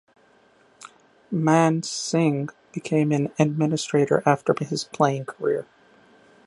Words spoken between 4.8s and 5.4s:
playing